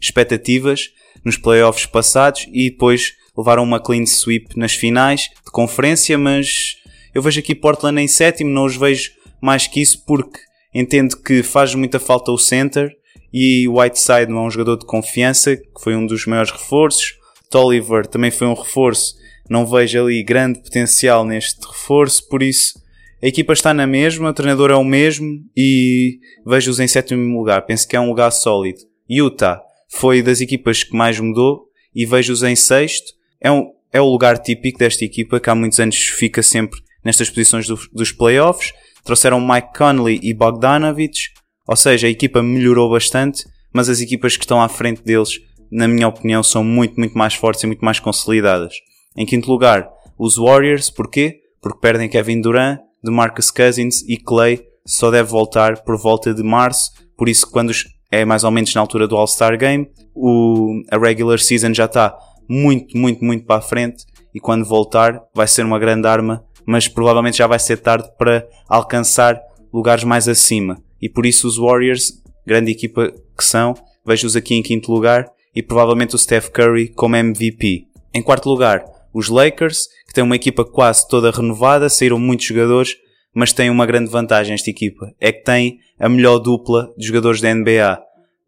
expectativas 0.00 0.90
nos 1.24 1.36
playoffs 1.36 1.86
passados 1.86 2.46
e 2.52 2.70
depois 2.70 3.14
levaram 3.36 3.64
uma 3.64 3.80
clean 3.80 4.06
sweep 4.06 4.56
nas 4.56 4.72
finais 4.72 5.22
de 5.44 5.50
conferência, 5.52 6.16
mas 6.16 6.76
eu 7.16 7.22
vejo 7.22 7.40
aqui 7.40 7.54
Portland 7.54 7.98
em 7.98 8.06
sétimo, 8.06 8.50
não 8.50 8.66
os 8.66 8.76
vejo 8.76 9.10
mais 9.40 9.66
que 9.66 9.80
isso 9.80 10.04
porque 10.04 10.38
entendo 10.74 11.16
que 11.16 11.42
faz 11.42 11.74
muita 11.74 11.98
falta 11.98 12.30
o 12.30 12.36
center 12.36 12.94
e 13.32 13.66
Whiteside 13.66 14.30
não 14.30 14.44
é 14.44 14.46
um 14.48 14.50
jogador 14.50 14.76
de 14.76 14.84
confiança, 14.84 15.56
que 15.56 15.80
foi 15.80 15.96
um 15.96 16.04
dos 16.04 16.26
maiores 16.26 16.50
reforços. 16.50 17.14
Tolliver 17.50 18.06
também 18.06 18.30
foi 18.30 18.46
um 18.46 18.52
reforço, 18.52 19.14
não 19.48 19.64
vejo 19.64 19.98
ali 20.04 20.22
grande 20.22 20.58
potencial 20.58 21.24
neste 21.24 21.66
reforço, 21.66 22.28
por 22.28 22.42
isso 22.42 22.78
a 23.22 23.26
equipa 23.26 23.54
está 23.54 23.72
na 23.72 23.86
mesma, 23.86 24.28
o 24.28 24.34
treinador 24.34 24.70
é 24.70 24.76
o 24.76 24.84
mesmo 24.84 25.40
e 25.56 26.18
vejo-os 26.46 26.80
em 26.80 26.86
sétimo 26.86 27.38
lugar. 27.38 27.62
Penso 27.62 27.88
que 27.88 27.96
é 27.96 28.00
um 28.00 28.10
lugar 28.10 28.30
sólido. 28.30 28.80
Utah 29.08 29.62
foi 29.88 30.20
das 30.20 30.42
equipas 30.42 30.84
que 30.84 30.94
mais 30.94 31.18
mudou 31.18 31.62
e 31.94 32.04
vejo-os 32.04 32.42
em 32.42 32.54
sexto. 32.54 33.14
É, 33.40 33.50
um, 33.50 33.70
é 33.90 34.02
o 34.02 34.04
lugar 34.04 34.36
típico 34.36 34.78
desta 34.78 35.02
equipa 35.02 35.40
que 35.40 35.48
há 35.48 35.54
muitos 35.54 35.80
anos 35.80 35.96
fica 35.96 36.42
sempre 36.42 36.84
nestas 37.06 37.30
posições 37.30 37.66
do, 37.66 37.78
dos 37.92 38.10
playoffs. 38.10 38.72
Trouxeram 39.04 39.40
Mike 39.40 39.72
Conley 39.78 40.18
e 40.22 40.34
Bogdanovich, 40.34 41.30
ou 41.66 41.76
seja, 41.76 42.08
a 42.08 42.10
equipa 42.10 42.42
melhorou 42.42 42.90
bastante, 42.90 43.44
mas 43.72 43.88
as 43.88 44.00
equipas 44.00 44.36
que 44.36 44.42
estão 44.42 44.60
à 44.60 44.68
frente 44.68 45.02
deles, 45.02 45.38
na 45.70 45.86
minha 45.86 46.08
opinião, 46.08 46.42
são 46.42 46.64
muito, 46.64 46.98
muito 46.98 47.16
mais 47.16 47.34
fortes 47.34 47.62
e 47.62 47.66
muito 47.66 47.84
mais 47.84 48.00
consolidadas. 48.00 48.74
Em 49.16 49.24
quinto 49.24 49.48
lugar, 49.48 49.88
os 50.18 50.36
Warriors, 50.36 50.90
porquê? 50.90 51.40
Porque 51.62 51.78
perdem 51.80 52.08
Kevin 52.08 52.40
Durant, 52.40 52.80
DeMarcus 53.02 53.50
Cousins 53.52 54.02
e 54.08 54.16
Clay 54.16 54.60
só 54.84 55.10
deve 55.10 55.28
voltar 55.28 55.82
por 55.84 55.96
volta 55.96 56.34
de 56.34 56.42
março, 56.42 56.90
por 57.16 57.28
isso 57.28 57.48
quando 57.48 57.72
é 58.10 58.24
mais 58.24 58.42
ou 58.42 58.50
menos 58.50 58.74
na 58.74 58.80
altura 58.80 59.06
do 59.06 59.16
All-Star 59.16 59.56
Game, 59.56 59.88
o, 60.14 60.82
a 60.90 60.98
regular 60.98 61.38
season 61.38 61.72
já 61.72 61.84
está 61.84 62.16
muito, 62.48 62.96
muito, 62.96 63.24
muito 63.24 63.44
para 63.44 63.56
a 63.56 63.60
frente 63.60 64.04
e 64.34 64.40
quando 64.40 64.64
voltar 64.64 65.22
vai 65.34 65.46
ser 65.46 65.64
uma 65.64 65.78
grande 65.78 66.06
arma, 66.06 66.44
mas 66.66 66.88
provavelmente 66.88 67.38
já 67.38 67.46
vai 67.46 67.58
ser 67.58 67.78
tarde 67.78 68.08
para 68.18 68.46
alcançar 68.68 69.40
lugares 69.72 70.04
mais 70.04 70.28
acima. 70.28 70.82
E 71.00 71.08
por 71.08 71.24
isso 71.24 71.46
os 71.46 71.56
Warriors, 71.56 72.22
grande 72.46 72.72
equipa 72.72 73.12
que 73.36 73.44
são, 73.44 73.74
vejo-os 74.04 74.34
aqui 74.34 74.54
em 74.54 74.62
quinto 74.62 74.90
lugar 74.92 75.30
e 75.54 75.62
provavelmente 75.62 76.14
o 76.14 76.18
Steph 76.18 76.48
Curry 76.48 76.88
como 76.88 77.16
MVP. 77.16 77.86
Em 78.12 78.22
quarto 78.22 78.48
lugar, 78.48 78.84
os 79.12 79.28
Lakers, 79.28 79.88
que 80.06 80.12
têm 80.12 80.24
uma 80.24 80.36
equipa 80.36 80.64
quase 80.64 81.06
toda 81.08 81.30
renovada, 81.30 81.88
saíram 81.88 82.18
muitos 82.18 82.46
jogadores, 82.46 82.96
mas 83.34 83.52
têm 83.52 83.70
uma 83.70 83.86
grande 83.86 84.10
vantagem 84.10 84.54
esta 84.54 84.70
equipa. 84.70 85.12
É 85.20 85.32
que 85.32 85.44
tem 85.44 85.78
a 85.98 86.08
melhor 86.08 86.38
dupla 86.38 86.92
de 86.96 87.06
jogadores 87.06 87.40
da 87.40 87.54
NBA. 87.54 87.98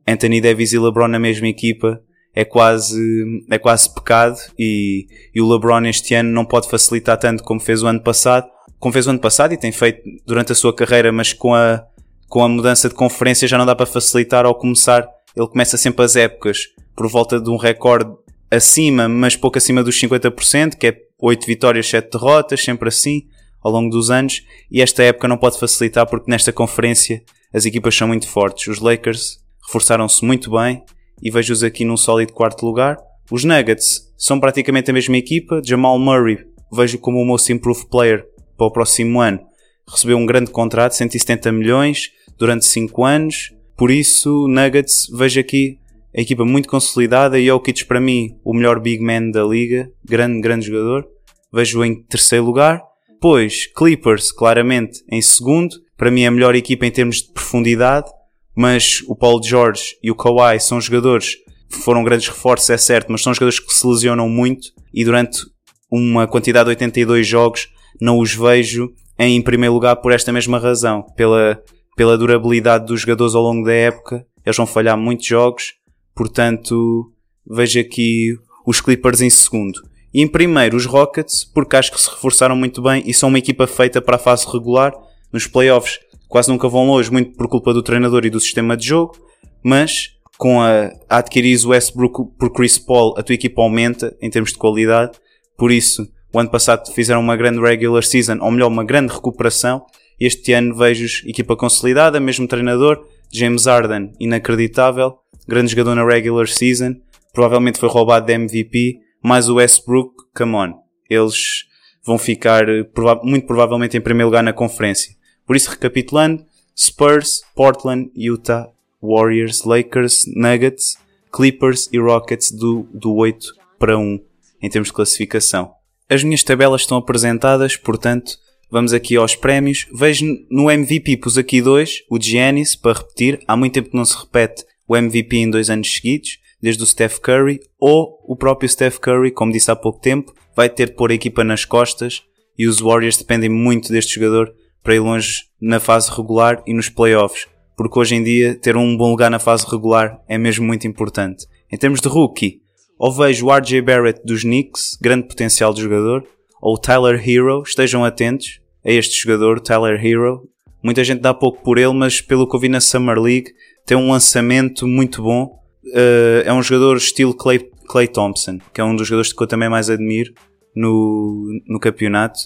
Anthony 0.07 0.41
Davis 0.41 0.73
e 0.73 0.79
LeBron 0.79 1.09
na 1.09 1.19
mesma 1.19 1.49
equipa 1.49 2.01
é 2.39 2.45
quase, 2.45 3.43
é 3.51 3.59
quase 3.59 3.93
pecado 3.93 4.39
e, 4.57 5.09
e 5.35 5.41
o 5.41 5.53
LeBron 5.53 5.85
este 5.87 6.15
ano 6.15 6.31
não 6.31 6.45
pode 6.45 6.71
facilitar 6.71 7.19
tanto 7.19 7.43
como 7.43 7.59
fez 7.59 7.83
o 7.83 7.89
ano 7.89 8.01
passado. 8.01 8.47
Como 8.79 8.93
fez 8.93 9.09
o 9.09 9.11
ano 9.11 9.19
passado 9.19 9.55
e 9.55 9.57
tem 9.57 9.73
feito 9.73 10.03
durante 10.25 10.53
a 10.53 10.55
sua 10.55 10.73
carreira, 10.73 11.11
mas 11.11 11.33
com 11.33 11.53
a, 11.53 11.85
com 12.29 12.45
a 12.45 12.49
mudança 12.49 12.89
de 12.89 12.95
conferência 12.95 13.49
já 13.49 13.59
não 13.59 13.67
dá 13.67 13.75
para 13.75 13.87
facilitar 13.87 14.47
ao 14.47 14.55
começar. 14.55 15.05
Ele 15.35 15.49
começa 15.49 15.77
sempre 15.77 16.05
as 16.05 16.15
épocas 16.15 16.69
por 16.95 17.09
volta 17.09 17.41
de 17.41 17.51
um 17.51 17.57
recorde 17.57 18.13
acima, 18.49 19.09
mas 19.09 19.35
pouco 19.35 19.59
acima 19.59 19.83
dos 19.83 20.01
50%, 20.01 20.77
que 20.77 20.87
é 20.87 20.97
8 21.21 21.45
vitórias, 21.45 21.89
7 21.89 22.09
derrotas, 22.09 22.63
sempre 22.63 22.89
assim 22.89 23.27
ao 23.61 23.73
longo 23.73 23.91
dos 23.91 24.13
anos 24.13 24.45
e 24.71 24.81
esta 24.81 25.03
época 25.03 25.27
não 25.27 25.37
pode 25.37 25.59
facilitar 25.59 26.07
porque 26.07 26.31
nesta 26.31 26.53
conferência 26.53 27.21
as 27.53 27.67
equipas 27.67 27.97
são 27.97 28.07
muito 28.07 28.29
fortes. 28.29 28.69
Os 28.69 28.79
Lakers 28.79 29.41
reforçaram-se 29.67 30.25
muito 30.25 30.53
bem 30.53 30.85
e 31.23 31.31
vejo-os 31.31 31.63
aqui 31.63 31.85
num 31.85 31.97
sólido 31.97 32.33
quarto 32.33 32.65
lugar. 32.65 32.97
Os 33.31 33.45
Nuggets 33.45 34.13
são 34.17 34.41
praticamente 34.41 34.91
a 34.91 34.95
mesma 34.95 35.17
equipa. 35.17 35.61
Jamal 35.65 35.99
Murray 35.99 36.39
vejo 36.73 36.99
como 36.99 37.21
o 37.21 37.25
most 37.25 37.53
improved 37.53 37.89
player 37.89 38.25
para 38.57 38.67
o 38.67 38.73
próximo 38.73 39.21
ano. 39.21 39.41
Recebeu 39.89 40.17
um 40.17 40.27
grande 40.27 40.51
contrato, 40.51 40.93
170 40.93 41.51
milhões 41.53 42.11
durante 42.39 42.65
5 42.67 43.05
anos. 43.05 43.53
Por 43.77 43.91
isso, 43.91 44.47
Nuggets 44.49 45.09
vejo 45.13 45.41
aqui 45.41 45.79
a 46.17 46.21
equipa 46.21 46.45
muito 46.45 46.69
consolidada 46.69 47.39
e 47.39 47.47
Jokic 47.47 47.85
para 47.85 48.01
mim 48.01 48.39
o 48.45 48.53
melhor 48.53 48.81
big 48.81 49.03
man 49.03 49.31
da 49.31 49.45
liga, 49.45 49.91
grande, 50.05 50.41
grande 50.41 50.67
jogador. 50.67 51.07
Vejo 51.53 51.85
em 51.85 52.03
terceiro 52.03 52.45
lugar. 52.45 52.83
Depois, 53.09 53.67
Clippers, 53.67 54.31
claramente, 54.33 55.03
em 55.11 55.21
segundo. 55.21 55.77
Para 55.97 56.11
mim, 56.11 56.25
a 56.25 56.31
melhor 56.31 56.55
equipa 56.55 56.87
em 56.87 56.91
termos 56.91 57.17
de 57.23 57.33
profundidade. 57.33 58.11
Mas 58.59 59.05
o 59.07 59.15
Paul 59.15 59.41
George 59.41 59.97
e 60.03 60.11
o 60.11 60.17
Kawhi 60.17 60.59
são 60.59 60.81
jogadores 60.81 61.37
que 61.71 61.79
foram 61.79 62.03
grandes 62.03 62.27
reforços, 62.27 62.69
é 62.71 62.77
certo, 62.77 63.07
mas 63.09 63.23
são 63.23 63.33
jogadores 63.33 63.61
que 63.61 63.73
se 63.73 63.87
lesionam 63.87 64.29
muito. 64.29 64.73
E 64.93 65.05
durante 65.05 65.43
uma 65.89 66.27
quantidade 66.27 66.65
de 66.65 66.71
82 66.71 67.25
jogos, 67.25 67.69
não 68.01 68.19
os 68.19 68.35
vejo 68.35 68.91
em 69.17 69.41
primeiro 69.41 69.75
lugar 69.75 69.95
por 69.95 70.11
esta 70.11 70.33
mesma 70.33 70.59
razão. 70.59 71.05
Pela, 71.17 71.63
pela 71.95 72.19
durabilidade 72.19 72.87
dos 72.87 73.03
jogadores 73.03 73.37
ao 73.37 73.43
longo 73.45 73.65
da 73.65 73.73
época. 73.73 74.27
Eles 74.45 74.57
vão 74.57 74.67
falhar 74.67 74.99
muitos 74.99 75.27
jogos. 75.27 75.75
Portanto, 76.13 77.13
vejo 77.49 77.79
aqui 77.79 78.35
os 78.67 78.81
Clippers 78.81 79.21
em 79.21 79.31
segundo. 79.31 79.81
E 80.13 80.21
em 80.21 80.27
primeiro, 80.27 80.77
os 80.77 80.85
Rockets, 80.85 81.45
porque 81.45 81.77
acho 81.77 81.93
que 81.93 82.01
se 82.01 82.11
reforçaram 82.11 82.57
muito 82.57 82.83
bem 82.83 83.05
e 83.07 83.15
são 83.15 83.29
uma 83.29 83.39
equipa 83.39 83.69
feita 83.69 84.03
para 84.03 84.17
a 84.17 84.19
fase 84.19 84.45
regular. 84.53 84.93
Nos 85.33 85.47
playoffs 85.47 86.01
quase 86.29 86.49
nunca 86.49 86.69
vão 86.69 86.87
longe, 86.87 87.11
muito 87.11 87.37
por 87.37 87.49
culpa 87.49 87.73
do 87.73 87.83
treinador 87.83 88.25
e 88.25 88.31
do 88.31 88.41
sistema 88.41 88.77
de 88.77 88.87
jogo, 88.87 89.17
mas 89.63 90.11
com 90.37 90.61
a, 90.61 90.93
a 91.09 91.19
adquirir 91.19 91.59
o 91.65 91.71
Westbrook 91.71 92.37
por 92.39 92.53
Chris 92.53 92.79
Paul, 92.79 93.15
a 93.19 93.23
tua 93.23 93.35
equipa 93.35 93.61
aumenta 93.61 94.17
em 94.23 94.31
termos 94.31 94.53
de 94.53 94.59
qualidade. 94.59 95.19
Por 95.57 95.73
isso, 95.73 96.07
o 96.33 96.39
ano 96.39 96.51
passado 96.51 96.93
fizeram 96.93 97.21
uma 97.21 97.37
grande 97.37 97.61
regular 97.61 98.05
season, 98.05 98.39
ou 98.41 98.51
melhor, 98.51 98.69
uma 98.69 98.85
grande 98.85 99.13
recuperação. 99.13 99.85
Este 100.21 100.53
ano 100.53 100.75
vejo-os 100.75 101.23
equipa 101.27 101.57
consolidada, 101.57 102.21
mesmo 102.21 102.47
treinador, 102.47 103.05
James 103.33 103.67
Harden, 103.67 104.13
inacreditável, 104.21 105.15
grande 105.47 105.71
jogador 105.71 105.95
na 105.95 106.05
regular 106.07 106.47
season, 106.47 106.95
provavelmente 107.33 107.79
foi 107.79 107.89
roubado 107.89 108.27
de 108.27 108.33
MVP, 108.35 108.99
mais 109.23 109.49
o 109.49 109.57
Westbrook, 109.57 110.13
come 110.37 110.55
on. 110.55 110.75
Eles 111.11 111.65
vão 112.05 112.19
ficar 112.19 112.69
eh, 112.69 112.85
muito 113.23 113.47
provavelmente 113.47 113.97
em 113.97 114.01
primeiro 114.01 114.29
lugar 114.29 114.43
na 114.43 114.53
conferência. 114.53 115.18
Por 115.49 115.57
isso, 115.57 115.71
recapitulando, 115.71 116.45
Spurs, 116.77 117.41
Portland, 117.57 118.11
Utah, 118.15 118.69
Warriors, 119.03 119.65
Lakers, 119.65 120.27
Nuggets, 120.37 120.97
Clippers 121.33 121.89
e 121.93 121.99
Rockets 121.99 122.53
do, 122.53 122.87
do 122.93 123.15
8 123.17 123.55
para 123.79 123.99
1 123.99 124.21
em 124.63 124.69
termos 124.69 124.89
de 124.89 124.93
classificação. 124.93 125.73
As 126.09 126.23
minhas 126.23 126.43
tabelas 126.43 126.83
estão 126.83 126.99
apresentadas, 126.99 127.77
portanto, 127.77 128.39
vamos 128.71 128.93
aqui 128.93 129.17
aos 129.17 129.35
prémios. 129.35 129.87
Vejo 129.93 130.27
no 130.51 130.71
MVP, 130.71 131.17
pus 131.17 131.39
aqui 131.39 131.63
dois, 131.63 132.03
o 132.11 132.21
Giannis, 132.21 132.77
para 132.77 132.99
repetir. 132.99 133.41
Há 133.49 133.57
muito 133.57 133.75
tempo 133.75 133.91
que 133.91 133.97
não 133.97 134.05
se 134.05 134.17
repete 134.17 134.65
o 134.87 134.95
MVP 134.95 135.37
em 135.37 135.51
dois 135.51 135.71
anos 135.71 135.91
seguidos 135.93 136.39
desde 136.61 136.83
o 136.83 136.87
Steph 136.87 137.19
Curry, 137.19 137.61
ou 137.79 138.19
o 138.25 138.37
próprio 138.37 138.69
Steph 138.69 138.99
Curry, 138.99 139.31
como 139.31 139.53
disse 139.53 139.71
há 139.71 139.77
pouco 139.77 140.01
tempo, 140.01 140.35
vai 140.57 140.69
ter 140.69 140.89
de 140.89 140.97
pôr 140.97 141.11
a 141.11 141.15
equipa 141.15 141.45
nas 141.45 141.65
costas 141.65 142.23
e 142.59 142.67
os 142.67 142.81
Warriors 142.81 143.17
dependem 143.17 143.49
muito 143.49 143.93
deste 143.93 144.17
jogador 144.17 144.53
para 144.89 144.95
ir 144.95 145.01
longe 145.01 145.45
na 145.61 145.79
fase 145.79 146.11
regular 146.11 146.63
e 146.67 146.73
nos 146.73 146.89
playoffs, 146.89 147.47
porque 147.77 147.99
hoje 147.99 148.15
em 148.15 148.23
dia 148.23 148.55
ter 148.55 148.75
um 148.75 148.97
bom 148.97 149.11
lugar 149.11 149.31
na 149.31 149.39
fase 149.39 149.67
regular 149.71 150.19
é 150.27 150.39
mesmo 150.39 150.67
muito 150.67 150.87
importante. 150.87 151.47
Em 151.71 151.77
termos 151.77 152.01
de 152.01 152.09
rookie, 152.09 152.63
ou 152.99 153.13
vejo 153.13 153.45
o 153.45 153.53
RJ 153.55 153.83
Barrett 153.83 154.23
dos 154.25 154.45
Knicks, 154.45 154.97
grande 154.99 155.29
potencial 155.29 155.75
de 155.75 155.83
jogador, 155.83 156.25
ou 156.63 156.73
o 156.73 156.79
Tyler 156.79 157.23
Hero, 157.23 157.63
estejam 157.63 158.03
atentos 158.03 158.63
a 158.83 158.91
este 158.91 159.21
jogador, 159.21 159.61
Tyler 159.61 160.03
Hero. 160.03 160.49
Muita 160.83 161.05
gente 161.05 161.21
dá 161.21 161.35
pouco 161.35 161.63
por 161.63 161.77
ele, 161.77 161.93
mas 161.93 162.23
pelo 162.23 162.49
que 162.49 162.57
eu 162.57 162.61
vi 162.61 162.71
na 162.71 162.81
Summer 162.81 163.19
League, 163.19 163.53
tem 163.85 163.95
um 163.95 164.11
lançamento 164.11 164.87
muito 164.87 165.23
bom 165.23 165.61
uh, 165.89 166.47
é 166.47 166.53
um 166.55 166.63
jogador 166.63 166.97
estilo 166.97 167.35
Clay, 167.35 167.59
Clay 167.87 168.09
Thompson, 168.09 168.59
que 168.73 168.81
é 168.81 168.85
um 168.85 168.97
dos 168.97 169.07
jogadores 169.07 169.35
que 169.35 169.43
eu 169.43 169.47
também 169.47 169.69
mais 169.69 169.91
admiro 169.91 170.33
no, 170.75 171.61
no 171.69 171.79
campeonato. 171.79 172.39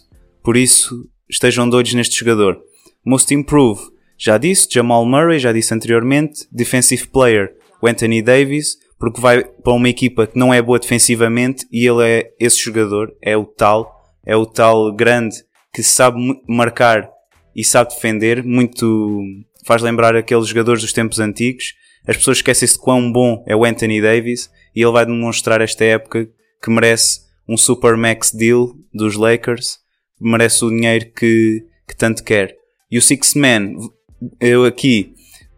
Por 0.43 0.57
isso, 0.57 1.09
estejam 1.29 1.69
doidos 1.69 1.95
neste 1.95 2.19
jogador. 2.19 2.59
Most 3.05 3.33
Improve, 3.35 3.81
já 4.19 4.39
disse, 4.39 4.69
Jamal 4.71 5.05
Murray, 5.05 5.39
já 5.39 5.53
disse 5.53 5.75
anteriormente. 5.75 6.47
Defensive 6.51 7.09
Player, 7.09 7.55
o 7.81 7.89
Anthony 7.89 8.23
Davis, 8.23 8.77
porque 8.99 9.21
vai 9.21 9.43
para 9.43 9.73
uma 9.73 9.89
equipa 9.89 10.29
que 10.29 10.39
não 10.39 10.55
é 10.55 10.63
boa 10.63 10.79
defensivamente 10.79 11.67
e 11.73 11.85
ele 11.85 12.05
é 12.07 12.31
esse 12.39 12.57
jogador, 12.63 13.13
é 13.21 13.37
o 13.37 13.45
tal, 13.45 14.01
é 14.25 14.37
o 14.37 14.47
tal 14.47 14.95
grande 14.95 15.35
que 15.75 15.83
sabe 15.83 16.19
marcar 16.49 17.11
e 17.55 17.65
sabe 17.65 17.91
defender, 17.91 18.45
muito 18.45 19.21
faz 19.67 19.83
lembrar 19.83 20.15
aqueles 20.15 20.47
jogadores 20.47 20.83
dos 20.83 20.93
tempos 20.93 21.19
antigos. 21.19 21.75
As 22.07 22.17
pessoas 22.17 22.39
esquecem-se 22.39 22.75
de 22.75 22.81
quão 22.81 23.11
bom 23.11 23.45
é 23.47 23.57
o 23.57 23.65
Anthony 23.65 24.01
Davis 24.01 24.49
e 24.75 24.83
ele 24.83 24.93
vai 24.93 25.05
demonstrar 25.05 25.61
esta 25.61 25.85
época 25.85 26.29
que 26.63 26.71
merece 26.71 27.23
um 27.49 27.57
super 27.57 27.97
max 27.97 28.31
deal 28.31 28.73
dos 28.95 29.17
Lakers, 29.17 29.79
merece 30.23 30.65
o 30.65 30.71
dinheiro 30.71 31.11
que, 31.13 31.65
que 31.89 31.97
tanto 31.97 32.23
quer. 32.23 32.57
E 32.91 32.99
o 32.99 33.03
Six 33.03 33.35
Man, 33.35 33.75
eu 34.41 34.65
aqui 34.65 35.15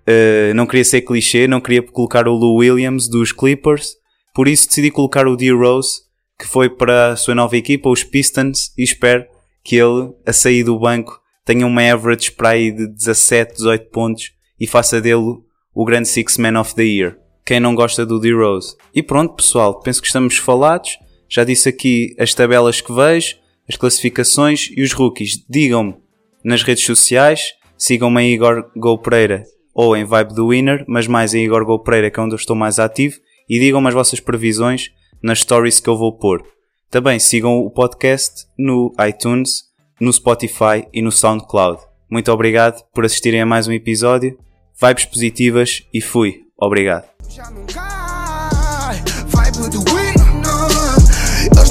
uh, 0.08 0.54
não 0.54 0.66
queria 0.66 0.84
ser 0.84 1.02
clichê, 1.02 1.46
não 1.46 1.60
queria 1.60 1.82
colocar 1.82 2.26
o 2.28 2.34
Lou 2.34 2.56
Williams 2.56 3.08
dos 3.08 3.32
Clippers, 3.32 3.96
por 4.34 4.48
isso 4.48 4.68
decidi 4.68 4.90
colocar 4.90 5.26
o 5.26 5.36
D. 5.36 5.52
Rose, 5.52 6.00
que 6.38 6.46
foi 6.46 6.68
para 6.68 7.12
a 7.12 7.16
sua 7.16 7.34
nova 7.34 7.56
equipa, 7.56 7.88
os 7.88 8.02
Pistons, 8.02 8.72
e 8.76 8.82
espero 8.82 9.24
que 9.62 9.76
ele, 9.76 10.12
a 10.26 10.32
sair 10.32 10.64
do 10.64 10.78
banco, 10.78 11.20
tenha 11.44 11.66
uma 11.66 11.82
average 11.82 12.32
para 12.32 12.50
aí 12.50 12.72
de 12.72 12.86
17, 12.86 13.54
18 13.54 13.90
pontos 13.90 14.32
e 14.58 14.66
faça 14.66 15.00
dele 15.00 15.38
o 15.74 15.84
grande 15.84 16.08
Six 16.08 16.38
Man 16.38 16.58
of 16.58 16.74
the 16.74 16.84
Year. 16.84 17.18
Quem 17.44 17.60
não 17.60 17.74
gosta 17.74 18.06
do 18.06 18.18
D-Rose? 18.18 18.74
E 18.94 19.02
pronto, 19.02 19.34
pessoal, 19.34 19.80
penso 19.80 20.00
que 20.00 20.06
estamos 20.06 20.36
falados. 20.38 20.98
Já 21.28 21.44
disse 21.44 21.68
aqui 21.68 22.14
as 22.18 22.32
tabelas 22.32 22.80
que 22.80 22.92
vejo, 22.92 23.36
as 23.68 23.76
classificações 23.76 24.70
e 24.76 24.82
os 24.82 24.92
rookies. 24.92 25.44
Digam-me 25.48 25.96
nas 26.44 26.62
redes 26.62 26.84
sociais, 26.84 27.54
sigam-me 27.76 28.22
em 28.22 28.34
Igor 28.34 28.70
Go 28.76 28.98
Pereira 28.98 29.44
ou 29.74 29.96
em 29.96 30.04
Vibe 30.04 30.34
do 30.34 30.48
Winner, 30.48 30.84
mas 30.86 31.06
mais 31.06 31.34
em 31.34 31.44
Igor 31.44 31.64
Go 31.64 31.78
Pereira, 31.80 32.10
que 32.10 32.20
é 32.20 32.22
onde 32.22 32.34
eu 32.34 32.38
estou 32.38 32.54
mais 32.54 32.78
ativo, 32.78 33.16
e 33.48 33.58
digam-me 33.58 33.88
as 33.88 33.94
vossas 33.94 34.20
previsões 34.20 34.90
nas 35.22 35.40
stories 35.40 35.80
que 35.80 35.88
eu 35.88 35.96
vou 35.96 36.16
pôr. 36.16 36.44
Também 36.88 37.18
sigam 37.18 37.58
o 37.58 37.70
podcast 37.70 38.46
no 38.56 38.94
iTunes, 39.08 39.64
no 40.00 40.12
Spotify 40.12 40.86
e 40.92 41.02
no 41.02 41.10
SoundCloud. 41.10 41.82
Muito 42.08 42.30
obrigado 42.30 42.84
por 42.94 43.04
assistirem 43.04 43.40
a 43.40 43.46
mais 43.46 43.66
um 43.66 43.72
episódio. 43.72 44.38
Vibes 44.80 45.04
positivas 45.06 45.82
e 45.92 46.00
fui. 46.00 46.42
Obrigado 46.56 47.08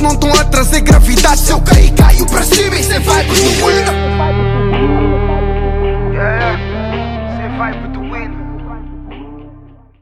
não 0.03 0.11
estão 0.11 0.33
a 0.33 0.43
trazer 0.43 0.81
gravidade. 0.81 1.39
Se 1.39 1.51
eu 1.51 1.61
cair, 1.61 1.91
caio 1.93 2.25
para 2.27 2.43
cima 2.43 2.75
e 2.75 2.83
cê 2.83 2.99
vai 2.99 3.23
do 3.23 3.33
Wina. 3.65 5.12